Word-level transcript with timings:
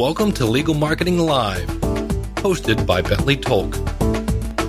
Welcome 0.00 0.32
to 0.32 0.46
Legal 0.46 0.72
Marketing 0.72 1.18
Live, 1.18 1.68
hosted 2.36 2.86
by 2.86 3.02
Bentley 3.02 3.36
Tolk 3.36 3.76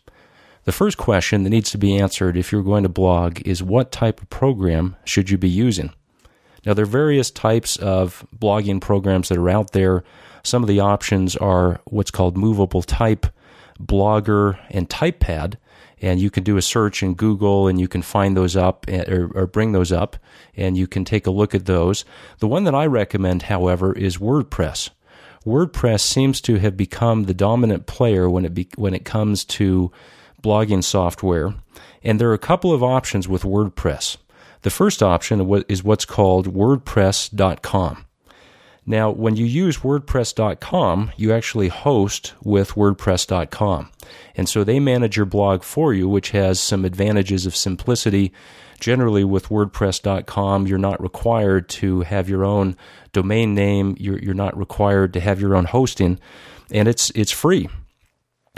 The 0.66 0.72
first 0.72 1.00
question 1.00 1.42
that 1.42 1.50
needs 1.50 1.72
to 1.72 1.80
be 1.80 1.98
answered 1.98 2.38
if 2.38 2.52
you're 2.52 2.62
going 2.62 2.84
to 2.84 2.90
blog 2.90 3.42
is 3.42 3.64
what 3.64 3.92
type 3.92 4.22
of 4.22 4.30
program 4.30 4.98
should 5.04 5.32
you 5.32 5.40
be 5.40 5.50
using? 5.50 5.92
Now, 6.64 6.76
there 6.76 6.84
are 6.84 6.86
various 6.86 7.32
types 7.32 7.76
of 7.78 8.24
blogging 8.38 8.80
programs 8.80 9.30
that 9.30 9.40
are 9.40 9.50
out 9.50 9.72
there. 9.72 10.04
Some 10.44 10.64
of 10.64 10.68
the 10.68 10.80
options 10.80 11.36
are 11.38 11.82
what's 11.86 12.12
called 12.12 12.38
movable 12.38 12.82
type, 12.82 13.26
Blogger, 13.80 14.60
and 14.70 14.90
TypePad. 14.90 15.56
And 16.02 16.20
you 16.20 16.32
can 16.32 16.44
do 16.44 16.58
a 16.58 16.64
search 16.64 17.04
in 17.04 17.14
Google 17.14 17.68
and 17.68 17.80
you 17.80 17.88
can 17.88 18.02
find 18.02 18.36
those 18.36 18.56
up 18.56 18.86
eh, 18.88 19.04
or, 19.08 19.32
or, 19.36 19.46
bring 19.46 19.72
those 19.72 19.92
up 19.92 20.18
and 20.58 20.76
you 20.76 20.88
can 20.88 21.06
take 21.06 21.28
a 21.28 21.32
look 21.32 21.54
at 21.54 21.68
those. 21.68 22.06
The 22.40 22.48
one 22.48 22.64
that 22.64 22.74
I 22.74 22.88
recommend, 22.88 23.44
however, 23.44 23.94
is 23.94 24.18
WordPress. 24.18 24.90
WordPress 25.46 26.02
seems 26.02 26.42
to 26.42 26.56
have 26.56 26.76
become 26.76 27.24
the 27.24 27.36
dominant 27.36 27.86
player 27.86 28.28
when 28.28 28.46
it 28.46 28.54
be, 28.56 28.68
when 28.78 28.96
it 28.96 29.06
comes 29.06 29.46
to 29.46 29.92
blogging 30.42 30.84
software. 30.84 31.54
And 32.04 32.20
there 32.20 32.30
are 32.30 32.36
a 32.36 32.40
couple 32.40 32.74
of 32.74 32.82
options 32.84 33.28
with 33.28 33.44
WordPress. 33.44 34.18
The 34.62 34.70
first 34.70 35.02
option 35.02 35.64
is 35.68 35.84
what's 35.84 36.06
called 36.06 36.54
WordPress.com. 36.54 38.06
Now, 38.86 39.12
when 39.12 39.36
you 39.36 39.46
use 39.46 39.78
WordPress.com, 39.78 41.12
you 41.16 41.32
actually 41.32 41.68
host 41.68 42.34
with 42.44 42.72
WordPress.com. 42.72 43.92
And 44.36 44.50
so 44.50 44.64
they 44.64 44.80
manage 44.80 45.16
your 45.16 45.28
blog 45.28 45.64
for 45.64 45.94
you, 45.94 46.10
which 46.10 46.32
has 46.32 46.60
some 46.60 46.84
advantages 46.84 47.46
of 47.46 47.56
simplicity. 47.56 48.34
Generally, 48.80 49.26
with 49.26 49.50
WordPress.com, 49.50 50.66
you're 50.66 50.80
not 50.80 51.00
required 51.00 51.70
to 51.70 52.02
have 52.02 52.28
your 52.28 52.44
own 52.44 52.76
domain 53.14 53.54
name. 53.54 53.96
You're, 54.00 54.18
you're 54.18 54.34
not 54.34 54.58
required 54.58 55.14
to 55.14 55.20
have 55.20 55.40
your 55.40 55.56
own 55.56 55.66
hosting, 55.66 56.20
and 56.72 56.88
it's 56.88 57.12
it's 57.12 57.32
free. 57.32 57.70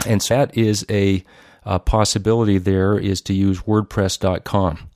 And 0.06 0.22
so 0.22 0.34
that 0.34 0.56
is 0.56 0.86
a, 0.88 1.22
a 1.64 1.78
possibility. 1.78 2.56
There 2.56 2.98
is 2.98 3.20
to 3.22 3.34
use 3.34 3.60
WordPress.com. 3.60 4.90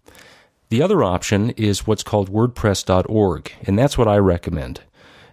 The 0.71 0.83
other 0.83 1.03
option 1.03 1.51
is 1.51 1.87
what's 1.87 2.03
called 2.03 2.31
WordPress.org, 2.31 3.53
and 3.67 3.79
that's 3.79 3.99
what 3.99 4.09
I 4.09 4.17
recommend. 4.17 4.81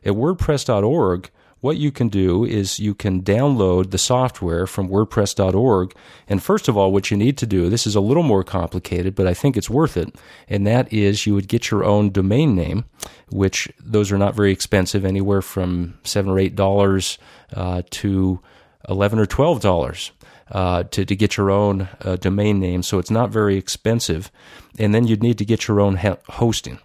At 0.06 0.14
WordPress.org, 0.14 1.32
what 1.62 1.78
you 1.78 1.92
can 1.92 2.10
do 2.10 2.46
is 2.46 2.80
you 2.80 2.94
can 2.94 3.24
download 3.24 3.90
the 3.90 3.98
software 3.98 4.68
from 4.68 4.88
WordPress.org. 4.88 5.96
And 6.28 6.44
first 6.44 6.68
of 6.68 6.78
all, 6.78 6.92
what 6.92 7.10
you 7.10 7.18
need 7.18 7.40
to 7.40 7.48
do, 7.48 7.70
this 7.70 7.88
is 7.88 7.96
a 7.96 8.02
little 8.02 8.22
more 8.22 8.44
complicated, 8.44 9.16
but 9.16 9.26
I 9.26 9.34
think 9.34 9.58
it's 9.58 9.70
worth 9.70 9.98
it. 9.98 10.16
And 10.48 10.68
that 10.68 10.94
is 10.94 11.26
you 11.26 11.34
would 11.34 11.48
get 11.48 11.72
your 11.72 11.84
own 11.84 12.12
domain 12.12 12.56
name, 12.56 12.86
which 13.32 13.68
those 13.80 14.12
are 14.12 14.18
not 14.20 14.36
very 14.36 14.52
expensive, 14.52 15.04
anywhere 15.04 15.42
from 15.42 15.98
seven 16.04 16.30
or 16.32 16.38
eight 16.38 16.56
dollars 16.56 17.18
uh, 17.56 17.82
to 17.90 18.40
eleven 18.88 19.18
or 19.18 19.26
twelve 19.26 19.62
dollars. 19.62 20.12
Uh, 20.52 20.84
to, 20.84 21.04
to 21.04 21.16
get 21.16 21.38
your 21.38 21.50
own 21.50 21.90
uh, 22.02 22.18
domain 22.18 22.60
name, 22.60 22.84
so 22.84 23.00
it's 23.00 23.10
not 23.10 23.32
very 23.32 23.58
expensive. 23.58 24.30
And 24.78 24.94
then 24.94 25.08
you'd 25.08 25.24
need 25.24 25.40
to 25.40 25.46
get 25.46 25.68
your 25.68 25.82
own 25.82 25.96
ha- 25.96 26.18
hosting. 26.30 26.78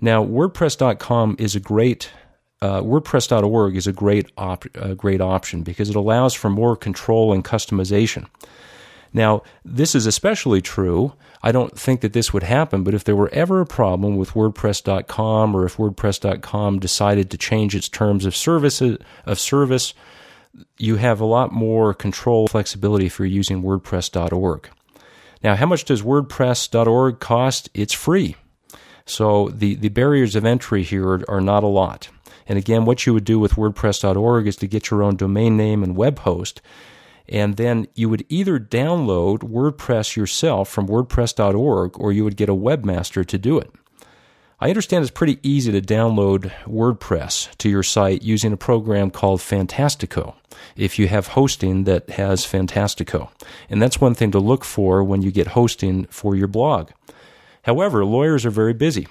Now, 0.00 0.24
WordPress.com 0.24 1.36
is 1.38 1.54
a 1.54 1.60
great 1.60 2.10
uh, 2.64 2.80
WordPress.org 2.80 3.76
is 3.76 3.86
a 3.86 3.92
great 3.92 4.32
op- 4.38 4.74
a 4.74 4.94
great 4.94 5.20
option 5.20 5.62
because 5.62 5.90
it 5.90 5.96
allows 5.96 6.32
for 6.32 6.48
more 6.48 6.76
control 6.76 7.30
and 7.30 7.44
customization. 7.44 8.26
Now, 9.12 9.42
this 9.64 9.94
is 9.94 10.06
especially 10.06 10.62
true. 10.62 11.12
I 11.42 11.52
don't 11.52 11.78
think 11.78 12.00
that 12.00 12.14
this 12.14 12.32
would 12.32 12.42
happen, 12.42 12.82
but 12.82 12.94
if 12.94 13.04
there 13.04 13.14
were 13.14 13.28
ever 13.34 13.60
a 13.60 13.66
problem 13.66 14.16
with 14.16 14.30
WordPress.com 14.30 15.54
or 15.54 15.66
if 15.66 15.76
WordPress.com 15.76 16.78
decided 16.80 17.30
to 17.30 17.36
change 17.36 17.76
its 17.76 17.88
terms 17.88 18.24
of 18.24 18.34
service, 18.34 18.80
of 18.80 19.38
service, 19.38 19.92
you 20.78 20.96
have 20.96 21.20
a 21.20 21.26
lot 21.26 21.52
more 21.52 21.92
control 21.92 22.46
flexibility 22.46 23.06
if 23.06 23.18
you're 23.18 23.26
using 23.26 23.62
WordPress.org. 23.62 24.70
Now, 25.42 25.54
how 25.54 25.66
much 25.66 25.84
does 25.84 26.00
WordPress.org 26.00 27.20
cost? 27.20 27.68
It's 27.74 27.92
free. 27.92 28.36
So 29.04 29.50
the, 29.50 29.74
the 29.74 29.90
barriers 29.90 30.34
of 30.34 30.46
entry 30.46 30.82
here 30.82 31.06
are, 31.06 31.24
are 31.28 31.40
not 31.42 31.62
a 31.62 31.68
lot. 31.68 32.08
And 32.46 32.58
again, 32.58 32.84
what 32.84 33.06
you 33.06 33.14
would 33.14 33.24
do 33.24 33.38
with 33.38 33.52
WordPress.org 33.52 34.46
is 34.46 34.56
to 34.56 34.66
get 34.66 34.90
your 34.90 35.02
own 35.02 35.16
domain 35.16 35.56
name 35.56 35.82
and 35.82 35.96
web 35.96 36.20
host. 36.20 36.60
And 37.28 37.56
then 37.56 37.86
you 37.94 38.08
would 38.08 38.24
either 38.28 38.58
download 38.58 39.38
WordPress 39.38 40.14
yourself 40.14 40.68
from 40.68 40.88
WordPress.org 40.88 41.98
or 41.98 42.12
you 42.12 42.24
would 42.24 42.36
get 42.36 42.50
a 42.50 42.54
webmaster 42.54 43.26
to 43.26 43.38
do 43.38 43.58
it. 43.58 43.70
I 44.60 44.68
understand 44.68 45.02
it's 45.02 45.10
pretty 45.10 45.40
easy 45.42 45.72
to 45.72 45.80
download 45.80 46.52
WordPress 46.64 47.56
to 47.58 47.68
your 47.68 47.82
site 47.82 48.22
using 48.22 48.52
a 48.52 48.56
program 48.56 49.10
called 49.10 49.40
Fantastico 49.40 50.34
if 50.76 50.98
you 50.98 51.08
have 51.08 51.28
hosting 51.28 51.84
that 51.84 52.08
has 52.10 52.46
Fantastico. 52.46 53.30
And 53.68 53.82
that's 53.82 54.00
one 54.00 54.14
thing 54.14 54.30
to 54.30 54.38
look 54.38 54.64
for 54.64 55.02
when 55.02 55.22
you 55.22 55.32
get 55.32 55.48
hosting 55.48 56.04
for 56.06 56.36
your 56.36 56.46
blog. 56.46 56.90
However, 57.62 58.04
lawyers 58.04 58.46
are 58.46 58.50
very 58.50 58.74
busy. 58.74 59.08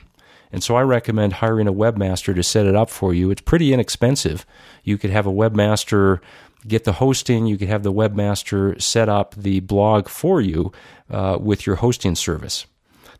And 0.53 0.63
so 0.63 0.75
I 0.75 0.83
recommend 0.83 1.33
hiring 1.33 1.67
a 1.67 1.73
webmaster 1.73 2.33
to 2.33 2.43
set 2.43 2.67
it 2.67 2.75
up 2.75 2.89
for 2.89 3.13
you. 3.13 3.31
It's 3.31 3.41
pretty 3.41 3.73
inexpensive. 3.73 4.45
You 4.83 4.97
could 4.97 5.09
have 5.09 5.25
a 5.25 5.31
webmaster 5.31 6.21
get 6.67 6.83
the 6.83 6.93
hosting, 6.93 7.45
you 7.45 7.57
could 7.57 7.67
have 7.67 7.83
the 7.83 7.93
webmaster 7.93 8.81
set 8.81 9.09
up 9.09 9.35
the 9.35 9.59
blog 9.59 10.07
for 10.07 10.41
you 10.41 10.71
uh, 11.09 11.37
with 11.39 11.65
your 11.65 11.77
hosting 11.77 12.15
service. 12.15 12.65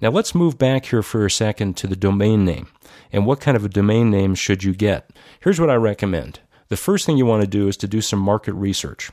Now 0.01 0.09
let's 0.09 0.35
move 0.35 0.57
back 0.57 0.85
here 0.85 1.03
for 1.03 1.25
a 1.25 1.31
second 1.31 1.77
to 1.77 1.87
the 1.87 1.95
domain 1.95 2.45
name. 2.45 2.67
And 3.11 3.25
what 3.25 3.39
kind 3.39 3.55
of 3.55 3.65
a 3.65 3.69
domain 3.69 4.09
name 4.09 4.35
should 4.35 4.63
you 4.63 4.73
get? 4.73 5.09
Here's 5.39 5.59
what 5.59 5.69
I 5.69 5.75
recommend. 5.75 6.39
The 6.69 6.77
first 6.77 7.05
thing 7.05 7.17
you 7.17 7.25
want 7.25 7.41
to 7.41 7.47
do 7.47 7.67
is 7.67 7.77
to 7.77 7.87
do 7.87 8.01
some 8.01 8.19
market 8.19 8.53
research. 8.53 9.11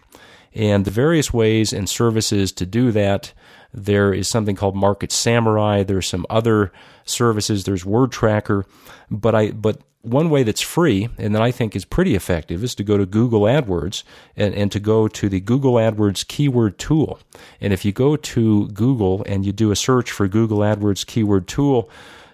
And 0.54 0.84
the 0.84 0.90
various 0.90 1.32
ways 1.32 1.72
and 1.72 1.88
services 1.88 2.52
to 2.52 2.66
do 2.66 2.90
that 2.92 3.32
there 3.72 4.12
is 4.12 4.28
something 4.28 4.56
called 4.56 4.74
Market 4.74 5.12
Samurai. 5.12 5.82
There's 5.82 6.08
some 6.08 6.26
other 6.28 6.72
services. 7.04 7.64
There's 7.64 7.84
Word 7.84 8.12
Tracker, 8.12 8.66
but 9.10 9.34
I 9.34 9.50
but 9.52 9.80
one 10.02 10.30
way 10.30 10.42
that's 10.42 10.62
free 10.62 11.10
and 11.18 11.34
that 11.34 11.42
I 11.42 11.50
think 11.50 11.76
is 11.76 11.84
pretty 11.84 12.14
effective 12.14 12.64
is 12.64 12.74
to 12.76 12.82
go 12.82 12.96
to 12.96 13.04
Google 13.04 13.42
AdWords 13.42 14.02
and, 14.34 14.54
and 14.54 14.72
to 14.72 14.80
go 14.80 15.08
to 15.08 15.28
the 15.28 15.40
Google 15.40 15.74
AdWords 15.74 16.26
keyword 16.26 16.78
tool. 16.78 17.20
And 17.60 17.74
if 17.74 17.84
you 17.84 17.92
go 17.92 18.16
to 18.16 18.68
Google 18.68 19.22
and 19.26 19.44
you 19.44 19.52
do 19.52 19.70
a 19.70 19.76
search 19.76 20.10
for 20.10 20.26
Google 20.26 20.60
AdWords 20.60 21.04
keyword 21.04 21.46
tool, 21.46 21.90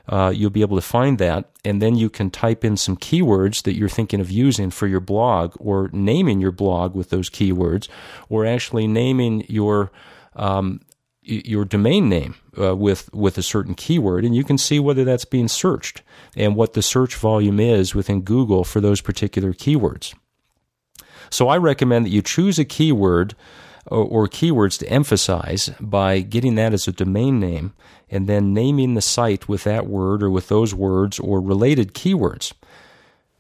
uh, 0.09 0.33
you'll 0.35 0.51
be 0.51 0.61
able 0.61 0.77
to 0.77 0.83
find 0.83 1.19
that, 1.19 1.51
and 1.65 1.83
then 1.83 1.97
you 1.97 2.09
can 2.09 2.31
type 2.31 2.65
in 2.65 2.77
some 2.77 2.97
keywords 2.97 3.63
that 3.63 3.77
you're 3.77 3.89
thinking 3.89 4.21
of 4.21 4.31
using 4.31 4.71
for 4.71 4.87
your 4.87 5.01
blog, 5.01 5.55
or 5.59 5.91
naming 5.93 6.41
your 6.41 6.53
blog 6.53 6.95
with 6.95 7.11
those 7.11 7.29
keywords, 7.29 7.89
or 8.29 8.47
actually 8.47 8.87
naming 8.87 9.45
your 9.49 9.91
um, 10.35 10.81
your 11.23 11.65
domain 11.65 12.09
name 12.09 12.37
uh, 12.59 12.77
with 12.77 13.13
with 13.13 13.37
a 13.37 13.43
certain 13.43 13.75
keyword, 13.75 14.25
and 14.25 14.37
you 14.37 14.45
can 14.45 14.59
see 14.59 14.79
whether 14.79 15.05
that's 15.05 15.25
being 15.25 15.49
searched 15.49 16.03
and 16.37 16.55
what 16.55 16.75
the 16.75 16.83
search 16.83 17.17
volume 17.17 17.59
is 17.59 17.95
within 17.95 18.23
Google 18.23 18.63
for 18.63 18.81
those 18.81 19.01
particular 19.01 19.53
keywords. 19.53 20.15
So 21.31 21.49
I 21.49 21.57
recommend 21.57 22.07
that 22.07 22.11
you 22.11 22.23
choose 22.23 22.59
a 22.59 22.65
keyword 22.65 23.35
or, 23.89 24.05
or 24.05 24.29
keywords 24.29 24.79
to 24.79 24.89
emphasize 24.89 25.71
by 25.81 26.21
getting 26.21 26.55
that 26.57 26.73
as 26.73 26.89
a 26.89 26.93
domain 26.93 27.39
name 27.41 27.73
and 28.11 28.27
then 28.27 28.55
naming 28.55 28.95
the 28.95 29.03
site 29.03 29.49
with 29.49 29.65
that 29.65 29.87
word 29.87 30.23
or 30.23 30.31
with 30.31 30.49
those 30.49 30.75
words 30.75 31.19
or 31.19 31.41
related 31.41 31.95
keywords. 31.95 32.53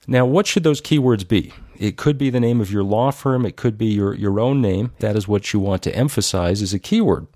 Now, 0.08 0.24
what 0.24 0.46
should 0.46 0.62
those 0.62 0.80
keywords 0.80 1.26
be? 1.26 1.52
It 1.76 1.96
could 1.96 2.16
be 2.16 2.30
the 2.30 2.40
name 2.40 2.60
of 2.60 2.70
your 2.70 2.84
law 2.84 3.10
firm. 3.10 3.44
It 3.44 3.56
could 3.56 3.76
be 3.76 3.86
your, 3.86 4.14
your 4.14 4.38
own 4.38 4.60
name. 4.60 4.92
That 5.00 5.16
is 5.16 5.26
what 5.26 5.52
you 5.52 5.60
want 5.60 5.82
to 5.82 5.94
emphasize 5.94 6.62
as 6.62 6.72
a 6.72 6.78
keyword. 6.78 7.26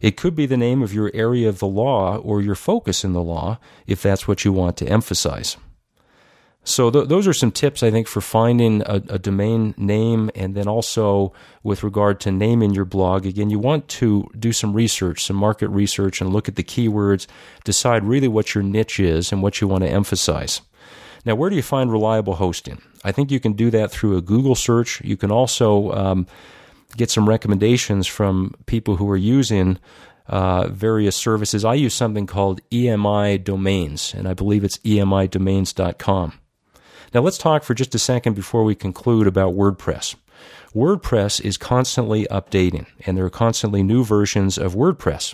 It 0.00 0.16
could 0.16 0.34
be 0.34 0.46
the 0.46 0.56
name 0.56 0.82
of 0.82 0.92
your 0.92 1.10
area 1.14 1.48
of 1.48 1.58
the 1.58 1.66
law 1.66 2.16
or 2.16 2.40
your 2.42 2.54
focus 2.54 3.04
in 3.04 3.12
the 3.12 3.22
law 3.22 3.58
if 3.86 4.02
that's 4.02 4.26
what 4.26 4.44
you 4.44 4.52
want 4.52 4.76
to 4.78 4.88
emphasize. 4.88 5.56
So 6.66 6.90
th- 6.90 7.06
those 7.06 7.28
are 7.28 7.32
some 7.32 7.52
tips 7.52 7.84
I 7.84 7.92
think 7.92 8.08
for 8.08 8.20
finding 8.20 8.82
a, 8.82 8.96
a, 9.08 9.18
domain 9.20 9.72
name, 9.76 10.32
and 10.34 10.56
then 10.56 10.66
also 10.66 11.32
with 11.62 11.84
regard 11.84 12.18
to 12.20 12.32
naming 12.32 12.74
your 12.74 12.84
blog. 12.84 13.24
Again, 13.24 13.50
you 13.50 13.60
want 13.60 13.86
to 14.00 14.28
do 14.36 14.52
some 14.52 14.72
research, 14.72 15.24
some 15.24 15.36
market 15.36 15.68
research, 15.68 16.20
and 16.20 16.32
look 16.32 16.48
at 16.48 16.56
the 16.56 16.64
keywords, 16.64 17.28
decide 17.62 18.02
really 18.02 18.26
what 18.26 18.52
your 18.52 18.64
niche 18.64 18.98
is 18.98 19.30
and 19.30 19.42
what 19.42 19.60
you 19.60 19.68
want 19.68 19.84
to 19.84 19.88
emphasize. 19.88 20.60
Now, 21.24 21.36
where 21.36 21.50
do 21.50 21.54
you 21.54 21.62
find 21.62 21.90
reliable 21.92 22.34
hosting? 22.34 22.82
I 23.04 23.12
think 23.12 23.30
you 23.30 23.38
can 23.38 23.52
do 23.52 23.70
that 23.70 23.92
through 23.92 24.16
a 24.16 24.20
Google 24.20 24.56
search. 24.56 25.00
You 25.02 25.16
can 25.16 25.30
also 25.30 25.92
um, 25.92 26.26
get 26.96 27.12
some 27.12 27.28
recommendations 27.28 28.08
from 28.08 28.54
people 28.66 28.96
who 28.96 29.08
are 29.08 29.16
using 29.16 29.78
uh, 30.26 30.66
various 30.66 31.14
services. 31.14 31.64
I 31.64 31.74
use 31.74 31.94
something 31.94 32.26
called 32.26 32.60
EMI 32.72 33.44
Domains, 33.44 34.12
and 34.14 34.26
I 34.26 34.34
believe 34.34 34.64
it's 34.64 34.78
emidomains.com. 34.78 36.40
Now, 37.16 37.22
let's 37.22 37.38
talk 37.38 37.64
for 37.64 37.72
just 37.72 37.94
a 37.94 37.98
second 37.98 38.34
before 38.34 38.62
we 38.62 38.74
conclude 38.74 39.26
about 39.26 39.54
WordPress. 39.54 40.16
WordPress 40.74 41.40
is 41.42 41.56
constantly 41.56 42.26
updating, 42.26 42.84
and 43.06 43.16
there 43.16 43.24
are 43.24 43.30
constantly 43.30 43.82
new 43.82 44.04
versions 44.04 44.58
of 44.58 44.74
WordPress. 44.74 45.32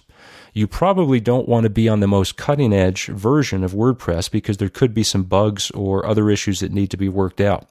You 0.53 0.69
probably 0.69 1.19
don't 1.19 1.49
want 1.49 1.65
to 1.65 1.71
be 1.71 1.89
on 1.89 1.99
the 1.99 2.07
most 2.07 2.37
cutting 2.37 2.73
edge 2.73 3.07
version 3.07 3.65
of 3.65 3.73
WordPress 3.73 4.31
because 4.31 4.59
there 4.59 4.69
could 4.69 4.95
be 4.95 5.03
some 5.03 5.25
bugs 5.25 5.73
or 5.73 6.07
other 6.07 6.31
issues 6.31 6.61
that 6.61 6.71
need 6.71 6.93
to 6.93 6.97
be 6.97 7.09
worked 7.09 7.41
out. 7.41 7.67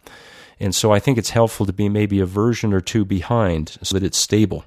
And 0.59 0.75
so 0.75 0.91
I 0.91 0.99
think 0.99 1.17
it's 1.17 1.29
helpful 1.29 1.65
to 1.65 1.71
be 1.71 1.87
maybe 1.87 2.19
a 2.19 2.25
version 2.25 2.73
or 2.73 2.81
two 2.81 3.05
behind 3.05 3.77
so 3.81 3.97
that 3.97 4.05
it's 4.05 4.21
stable. 4.21 4.65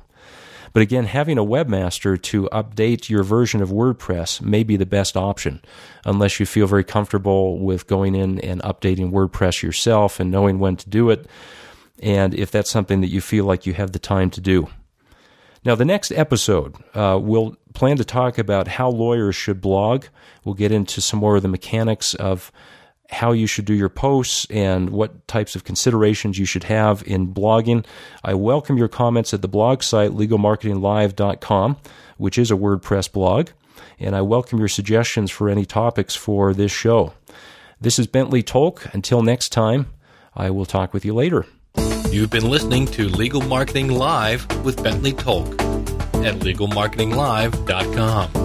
But 0.74 0.82
again, 0.82 1.04
having 1.04 1.38
a 1.38 1.44
webmaster 1.44 2.20
to 2.20 2.48
update 2.52 3.08
your 3.08 3.22
version 3.22 3.62
of 3.62 3.70
WordPress 3.70 4.42
may 4.42 4.64
be 4.64 4.76
the 4.76 4.84
best 4.84 5.16
option, 5.16 5.62
unless 6.04 6.40
you 6.40 6.46
feel 6.46 6.66
very 6.66 6.82
comfortable 6.82 7.60
with 7.60 7.86
going 7.86 8.16
in 8.16 8.40
and 8.40 8.60
updating 8.62 9.12
WordPress 9.12 9.62
yourself 9.62 10.18
and 10.18 10.32
knowing 10.32 10.58
when 10.58 10.74
to 10.76 10.90
do 10.90 11.10
it, 11.10 11.26
and 12.00 12.34
if 12.34 12.50
that's 12.50 12.70
something 12.70 13.00
that 13.02 13.10
you 13.10 13.20
feel 13.20 13.44
like 13.44 13.66
you 13.66 13.72
have 13.72 13.92
the 13.92 14.00
time 14.00 14.30
to 14.30 14.40
do. 14.40 14.68
Now, 15.64 15.76
the 15.76 15.84
next 15.84 16.10
episode, 16.10 16.74
uh, 16.92 17.18
we'll 17.22 17.56
plan 17.72 17.96
to 17.98 18.04
talk 18.04 18.36
about 18.36 18.66
how 18.66 18.90
lawyers 18.90 19.36
should 19.36 19.60
blog. 19.60 20.06
We'll 20.44 20.56
get 20.56 20.72
into 20.72 21.00
some 21.00 21.20
more 21.20 21.36
of 21.36 21.42
the 21.42 21.48
mechanics 21.48 22.14
of 22.14 22.50
how 23.10 23.32
you 23.32 23.46
should 23.46 23.64
do 23.64 23.74
your 23.74 23.88
posts 23.88 24.46
and 24.50 24.90
what 24.90 25.26
types 25.28 25.54
of 25.54 25.64
considerations 25.64 26.38
you 26.38 26.44
should 26.44 26.64
have 26.64 27.02
in 27.06 27.32
blogging. 27.32 27.84
I 28.22 28.34
welcome 28.34 28.76
your 28.76 28.88
comments 28.88 29.32
at 29.34 29.42
the 29.42 29.48
blog 29.48 29.82
site 29.82 30.12
legalmarketinglive.com, 30.12 31.76
which 32.16 32.38
is 32.38 32.50
a 32.50 32.56
WordPress 32.56 33.12
blog, 33.12 33.50
and 33.98 34.16
I 34.16 34.22
welcome 34.22 34.58
your 34.58 34.68
suggestions 34.68 35.30
for 35.30 35.48
any 35.48 35.64
topics 35.64 36.16
for 36.16 36.54
this 36.54 36.72
show. 36.72 37.12
This 37.80 37.98
is 37.98 38.06
Bentley 38.06 38.42
Tolk. 38.42 38.92
Until 38.94 39.22
next 39.22 39.50
time, 39.50 39.92
I 40.34 40.50
will 40.50 40.66
talk 40.66 40.94
with 40.94 41.04
you 41.04 41.14
later. 41.14 41.46
You've 42.10 42.30
been 42.30 42.48
listening 42.48 42.86
to 42.92 43.08
Legal 43.08 43.42
Marketing 43.42 43.88
Live 43.88 44.46
with 44.64 44.82
Bentley 44.82 45.12
Tolk 45.12 45.52
at 46.24 46.36
legalmarketinglive.com. 46.36 48.43